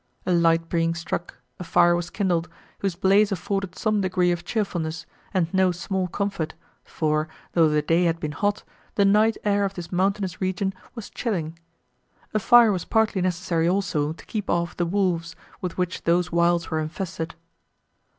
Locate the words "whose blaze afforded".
2.79-3.75